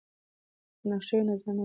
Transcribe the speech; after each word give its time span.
که 0.79 0.85
نقشه 0.91 1.13
وي 1.17 1.23
نو 1.27 1.27
ځای 1.27 1.37
نه 1.37 1.39
ورکېږي. 1.45 1.59